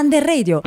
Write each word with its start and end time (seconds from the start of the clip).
Under 0.00 0.24
Radio. 0.24 0.62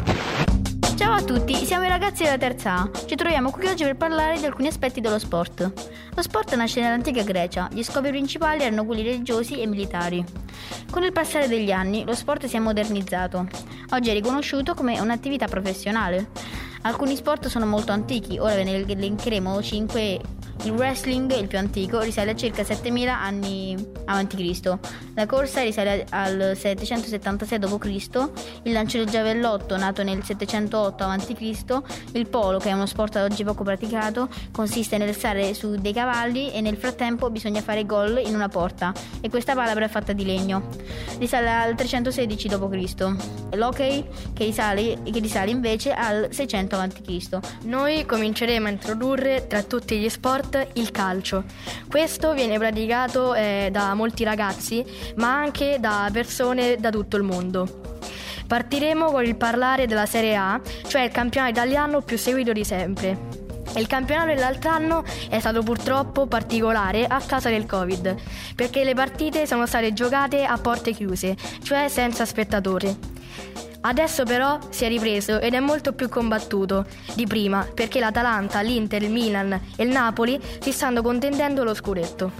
Ciao 0.95 1.12
a 1.12 1.23
tutti, 1.23 1.56
siamo 1.56 1.85
i 1.85 1.90
ragazzi 1.90 2.22
della 2.22 2.38
terza 2.38 2.74
A. 2.76 2.92
Ci 3.08 3.16
troviamo 3.16 3.49
qui 3.49 3.65
oggi 3.65 3.83
per 3.83 3.95
parlare 3.95 4.37
di 4.37 4.45
alcuni 4.45 4.67
aspetti 4.67 5.01
dello 5.01 5.17
sport. 5.17 5.71
Lo 6.13 6.21
sport 6.21 6.53
nasce 6.53 6.81
nell'antica 6.81 7.23
Grecia, 7.23 7.67
gli 7.71 7.81
scopi 7.81 8.09
principali 8.09 8.61
erano 8.61 8.85
quelli 8.85 9.01
religiosi 9.01 9.59
e 9.59 9.65
militari. 9.65 10.23
Con 10.91 11.01
il 11.01 11.11
passare 11.11 11.47
degli 11.47 11.71
anni 11.71 12.05
lo 12.05 12.13
sport 12.13 12.46
si 12.46 12.57
è 12.57 12.59
modernizzato. 12.59 13.47
Oggi 13.93 14.11
è 14.11 14.13
riconosciuto 14.13 14.75
come 14.75 14.99
un'attività 14.99 15.47
professionale. 15.47 16.30
Alcuni 16.84 17.16
sport 17.16 17.48
sono 17.48 17.66
molto 17.66 17.92
antichi, 17.92 18.38
ora 18.38 18.54
ve 18.54 18.64
ne 18.64 18.86
elencheremo 18.86 19.64
5 19.64 20.22
il 20.64 20.72
wrestling, 20.72 21.36
il 21.36 21.48
più 21.48 21.58
antico, 21.58 22.00
risale 22.00 22.32
a 22.32 22.36
circa 22.36 22.64
7000 22.64 23.20
anni 23.20 23.76
a.C. 24.06 24.78
La 25.16 25.26
corsa 25.26 25.62
risale 25.62 26.06
al 26.10 26.54
776 26.56 27.60
d.C. 27.60 28.30
Il 28.64 28.72
lancio 28.72 28.98
del 28.98 29.10
giavellotto, 29.10 29.76
nato 29.78 30.04
nel 30.04 30.24
708 30.24 31.04
a.C. 31.04 31.82
Il 32.13 32.30
polo, 32.30 32.60
che 32.60 32.70
è 32.70 32.74
uno 32.74 32.86
sport 32.86 33.18
oggi 33.18 33.44
poco 33.44 33.63
praticato, 33.63 34.30
consiste 34.52 34.98
nel 34.98 35.13
stare 35.13 35.54
su 35.54 35.76
dei 35.76 35.94
cavalli 35.94 36.52
e 36.52 36.62
nel 36.62 36.77
frattempo 36.77 37.30
bisogna 37.30 37.62
fare 37.62 37.85
gol 37.85 38.22
in 38.26 38.34
una 38.34 38.48
porta 38.48 38.94
e 39.22 39.30
questa 39.30 39.54
palabra 39.55 39.85
è 39.85 39.90
fatta 39.90 40.13
di 40.13 40.26
legno. 40.26 40.70
Risale 41.18 41.49
al 41.49 41.76
316 41.76 42.48
d.C. 42.48 43.55
L'hockey, 43.55 44.05
che 44.34 44.46
risale, 44.46 45.02
che 45.04 45.20
risale 45.20 45.52
invece 45.52 45.91
al 45.94 46.27
600 46.32 46.76
a.C. 46.77 47.40
Noi 47.63 48.05
cominceremo 48.05 48.68
a 48.68 48.70
introdurre 48.70 49.46
tra 49.48 49.62
tutti 49.63 49.98
gli 49.99 50.10
sport 50.10 50.43
il 50.74 50.92
calcio. 50.92 51.44
Questo 51.90 52.34
viene 52.34 52.58
praticato 52.58 53.34
eh, 53.34 53.70
da 53.72 53.94
molti 53.94 54.24
ragazzi, 54.24 54.84
ma 55.16 55.34
anche 55.34 55.78
da 55.80 56.10
persone 56.12 56.78
da 56.78 56.90
tutto 56.90 57.18
il 57.18 57.24
mondo. 57.24 57.82
Partiremo 58.46 59.12
con 59.12 59.24
il 59.26 59.36
parlare 59.36 59.88
della 59.88 60.06
Serie 60.06 60.36
A, 60.36 60.62
cioè 60.88 61.02
il 61.04 61.12
campionato 61.12 61.52
italiano 61.52 62.02
più 62.02 62.18
seguito 62.18 62.52
di 62.52 62.64
sempre. 62.64 63.41
Il 63.76 63.88
campionato 63.88 64.27
dell'altro 64.27 64.69
anno 64.69 65.03
è 65.30 65.39
stato 65.39 65.63
purtroppo 65.63 66.27
particolare 66.27 67.05
a 67.05 67.19
causa 67.25 67.50
del 67.50 67.66
Covid, 67.66 68.16
perché 68.55 68.83
le 68.83 68.94
partite 68.94 69.47
sono 69.47 69.66
state 69.66 69.94
giocate 69.94 70.44
a 70.44 70.57
porte 70.57 70.91
chiuse, 70.91 71.35
cioè 71.63 71.88
senza 71.88 72.25
spettatori. 72.25 73.12
Adesso 73.85 74.23
però 74.23 74.59
si 74.69 74.85
è 74.85 74.87
ripreso 74.87 75.41
ed 75.41 75.53
è 75.53 75.59
molto 75.59 75.91
più 75.91 76.07
combattuto 76.07 76.85
di 77.15 77.27
prima 77.27 77.67
perché 77.73 77.99
l'Atalanta, 77.99 78.61
l'Inter, 78.61 79.03
il 79.03 79.11
Milan 79.11 79.51
e 79.75 79.83
il 79.83 79.89
Napoli 79.89 80.39
si 80.59 80.71
stanno 80.71 81.01
contendendo 81.01 81.65
lo 81.65 81.73
scudetto. 81.73 82.31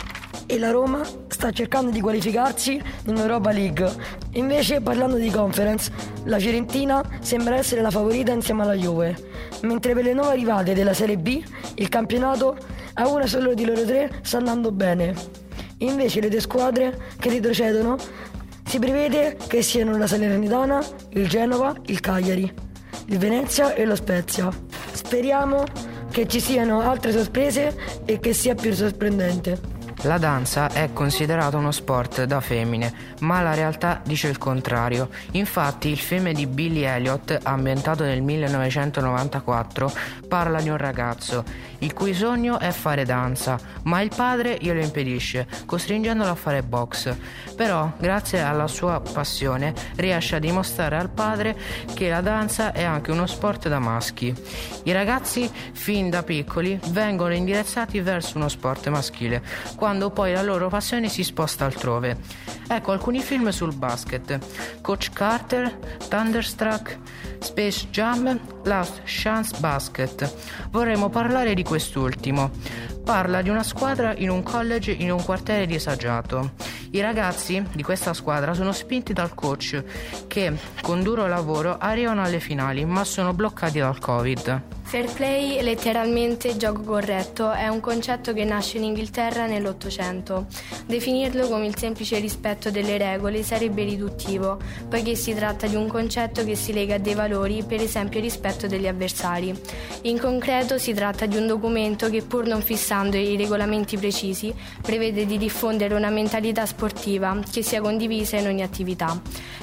E 0.46 0.58
la 0.58 0.72
Roma 0.72 1.02
sta 1.28 1.52
cercando 1.52 1.92
di 1.92 2.00
qualificarsi 2.00 2.82
in 3.08 3.18
Europa 3.18 3.52
League. 3.52 3.92
Invece, 4.34 4.80
parlando 4.80 5.18
di 5.18 5.30
conference, 5.30 5.92
la 6.26 6.40
Fiorentina 6.40 7.04
sembra 7.20 7.56
essere 7.56 7.82
la 7.82 7.92
favorita 7.92 8.32
insieme 8.32 8.62
alla 8.62 8.76
Juve, 8.76 9.16
mentre 9.64 9.94
per 9.94 10.06
le 10.06 10.14
nuove 10.14 10.32
arrivate 10.32 10.74
della 10.74 10.94
Serie 10.94 11.18
B 11.18 11.44
il 11.76 11.90
campionato 11.90 12.56
a 12.94 13.08
una 13.10 13.28
solo 13.28 13.54
di 13.54 13.66
loro 13.66 13.84
tre 13.84 14.20
sta 14.22 14.38
andando 14.38 14.72
bene. 14.72 15.14
Invece 15.80 16.22
le 16.22 16.30
due 16.30 16.40
squadre 16.40 16.98
che 17.20 17.30
retrocedono 17.30 17.98
si 18.74 18.80
prevede 18.80 19.38
che 19.46 19.62
siano 19.62 19.96
la 19.98 20.08
Salernitana, 20.08 20.84
il 21.10 21.30
Genova, 21.30 21.76
il 21.86 22.00
Cagliari, 22.00 22.52
il 23.06 23.18
Venezia 23.20 23.76
e 23.76 23.86
lo 23.86 23.94
Spezia. 23.94 24.50
Speriamo 24.92 25.64
che 26.10 26.28
ci 26.28 26.40
siano 26.40 26.82
altre 26.82 27.12
sorprese 27.12 27.78
e 28.04 28.20
che 28.20 28.34
sia 28.34 28.56
più 28.56 28.74
sorprendente. 28.74 29.73
La 30.04 30.18
danza 30.18 30.70
è 30.70 30.92
considerata 30.92 31.56
uno 31.56 31.72
sport 31.72 32.26
da 32.26 32.42
femmine, 32.42 32.94
ma 33.22 33.42
la 33.42 33.54
realtà 33.54 34.02
dice 34.04 34.28
il 34.28 34.38
contrario. 34.38 35.08
Infatti 35.32 35.88
il 35.88 35.98
film 35.98 36.34
di 36.34 36.46
Billy 36.46 36.82
Elliot, 36.82 37.40
ambientato 37.44 38.04
nel 38.04 38.22
1994, 38.22 39.92
parla 40.28 40.60
di 40.60 40.68
un 40.68 40.78
ragazzo 40.78 41.72
il 41.84 41.94
cui 41.94 42.14
sogno 42.14 42.60
è 42.60 42.72
fare 42.72 43.04
danza, 43.04 43.60
ma 43.84 44.02
il 44.02 44.12
padre 44.16 44.58
glielo 44.60 44.82
impedisce, 44.82 45.48
costringendolo 45.66 46.30
a 46.30 46.36
fare 46.36 46.64
box. 46.64 47.14
Però, 47.56 47.92
grazie 47.98 48.42
alla 48.42 48.68
sua 48.68 49.02
passione, 49.02 49.74
riesce 49.98 50.38
a 50.38 50.40
dimostrare 50.40 50.96
al 50.96 51.10
padre 51.10 51.58
che 51.94 52.10
la 52.10 52.22
danza 52.22 52.72
è 52.72 52.84
anche 52.84 53.12
uno 53.12 53.28
sport 53.28 53.68
da 53.68 53.80
maschi. 53.80 54.34
I 54.84 54.92
ragazzi, 54.94 55.50
fin 55.74 56.10
da 56.10 56.24
piccoli, 56.24 56.80
vengono 56.90 57.34
indirizzati 57.34 58.00
verso 58.00 58.38
uno 58.38 58.48
sport 58.48 58.88
maschile, 58.88 59.44
quando 59.76 59.93
poi 60.10 60.34
la 60.34 60.42
loro 60.42 60.70
passione 60.70 61.08
si 61.10 61.24
sposta 61.24 61.66
altrove. 61.66 62.18
Ecco 62.68 62.92
alcuni 62.92 63.22
film 63.22 63.50
sul 63.50 63.74
basket: 63.76 64.40
Coach 64.82 65.12
Carter, 65.12 65.78
Thunderstruck, 66.10 66.98
Space 67.44 67.88
Jam, 67.92 68.40
Last 68.64 69.02
Chance 69.04 69.58
Basket. 69.60 70.34
Vorremmo 70.72 71.10
parlare 71.10 71.54
di 71.54 71.64
quest'ultimo. 71.64 72.52
Parla 73.04 73.42
di 73.42 73.50
una 73.50 73.64
squadra 73.64 74.16
in 74.16 74.30
un 74.30 74.44
college 74.44 74.92
in 74.92 75.12
un 75.12 75.22
quartiere 75.22 75.66
disagiato. 75.66 76.54
I 76.92 77.02
ragazzi 77.02 77.62
di 77.74 77.84
questa 77.84 78.14
squadra 78.14 78.54
sono 78.54 78.72
spinti 78.72 79.14
dal 79.14 79.34
coach 79.34 79.84
che 80.28 80.54
con 80.82 81.04
duro 81.04 81.28
lavoro 81.28 81.78
arrivano 81.78 82.22
alle 82.22 82.40
finali 82.40 82.86
ma 82.86 83.04
sono 83.04 83.34
bloccati 83.34 83.80
dal 83.80 84.00
Covid. 84.00 84.62
Fair 84.94 85.12
play, 85.12 85.60
letteralmente 85.64 86.56
gioco 86.56 86.84
corretto, 86.84 87.50
è 87.52 87.68
un 87.68 87.80
concetto 87.80 88.32
che 88.32 88.44
nasce 88.44 88.78
in 88.78 88.84
Inghilterra 88.84 89.48
nell'Ottocento. 89.48 90.46
Definirlo 90.86 91.48
come 91.48 91.66
il 91.66 91.76
semplice 91.76 92.20
rispetto 92.20 92.70
delle 92.70 93.00
regole 93.00 93.42
sarebbe 93.42 93.84
riduttivo, 93.86 94.60
poiché 94.88 95.16
si 95.16 95.34
tratta 95.34 95.66
di 95.66 95.74
un 95.74 95.88
concetto 95.88 96.46
che 96.46 96.54
si 96.56 96.74
lega 96.74 96.96
a 96.96 97.00
dei 97.00 97.16
valori, 97.16 97.32
per 97.66 97.82
esempio 97.82 98.20
il 98.20 98.26
rispetto 98.26 98.68
degli 98.68 98.88
avversari. 98.88 99.54
In 100.04 100.20
concreto 100.20 100.78
si 100.78 100.94
tratta 100.94 101.26
di 101.26 101.38
un 101.38 101.48
documento 101.48 102.10
che 102.10 102.22
pur 102.22 102.46
non 102.46 102.62
fissando 102.62 103.18
i 103.18 103.36
regolamenti 103.36 103.98
precisi, 103.98 104.54
prevede 104.82 105.26
di 105.26 105.38
diffondere 105.38 105.96
una 105.96 106.10
mentalità 106.10 106.66
sportiva 106.66 107.38
che 107.52 107.64
sia 107.64 107.82
condivisa 107.82 108.38
in 108.38 108.48
ogni 108.48 108.62
attività. 108.62 109.20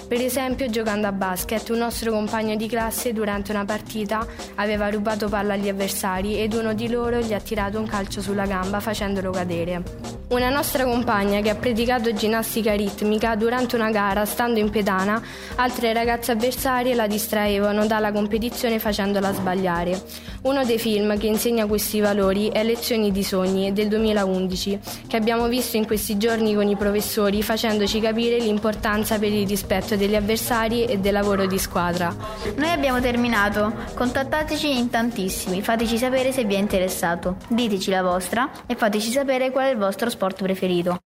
Per 0.09 0.21
esempio, 0.21 0.69
giocando 0.69 1.07
a 1.07 1.13
basket, 1.13 1.69
un 1.69 1.79
nostro 1.79 2.11
compagno 2.11 2.57
di 2.57 2.67
classe 2.67 3.13
durante 3.13 3.53
una 3.53 3.65
partita 3.65 4.27
aveva 4.57 4.91
rubato 4.91 5.29
palla 5.29 5.55
agli 5.55 5.69
avversari 5.69 6.41
ed 6.41 6.53
uno 6.55 6.75
di 6.75 6.89
loro 6.89 7.21
gli 7.21 7.33
ha 7.33 7.41
tirato 7.41 7.79
un 7.79 7.87
calcio 7.87 8.21
sulla 8.21 8.47
gamba 8.47 8.81
facendolo 8.81 9.31
cadere. 9.31 10.19
Una 10.31 10.49
nostra 10.49 10.85
compagna 10.85 11.41
che 11.41 11.51
ha 11.51 11.57
praticato 11.57 12.13
ginnastica 12.13 12.75
ritmica 12.75 13.35
durante 13.35 13.75
una 13.75 13.91
gara 13.91 14.25
stando 14.25 14.61
in 14.61 14.71
pedana, 14.71 15.21
altre 15.57 15.93
ragazze 15.93 16.31
avversarie 16.31 16.95
la 16.95 17.09
distraevano 17.09 17.60
dalla 17.87 18.13
competizione 18.13 18.79
facendola 18.79 19.33
sbagliare. 19.33 20.03
Uno 20.43 20.65
dei 20.65 20.79
film 20.79 21.19
che 21.19 21.27
insegna 21.27 21.67
questi 21.67 22.01
valori 22.01 22.49
è 22.49 22.65
Lezioni 22.65 23.13
di 23.13 23.23
sogni 23.23 23.73
del 23.73 23.89
2011, 23.89 24.79
che 25.07 25.17
abbiamo 25.17 25.49
visto 25.49 25.77
in 25.77 25.87
questi 25.87 26.17
giorni 26.17 26.55
con 26.55 26.69
i 26.69 26.77
professori 26.77 27.43
facendoci 27.43 28.01
capire 28.01 28.39
l'importanza 28.39 29.19
per 29.19 29.33
il 29.33 29.47
rispetto 29.47 29.97
degli 29.97 30.17
avversari 30.17 30.85
e 30.85 30.99
del 30.99 31.13
lavoro 31.13 31.47
di 31.47 31.59
squadra. 31.59 32.15
Noi 32.57 32.71
abbiamo 32.71 33.01
terminato, 33.01 33.73
contattateci 33.95 34.79
in 34.79 34.91
tantissimi, 34.91 35.63
fateci 35.63 35.99
sapere 35.99 36.33
se 36.33 36.45
vi 36.45 36.55
è 36.55 36.59
interessato, 36.59 37.37
diteci 37.49 37.91
la 37.91 38.03
vostra 38.03 38.51
e 38.67 38.75
fateci 38.75 39.11
sapere 39.11 39.51
qual 39.51 39.67
è 39.67 39.71
il 39.71 39.79
vostro 39.79 40.09
sport 40.09 40.43
preferito. 40.43 41.01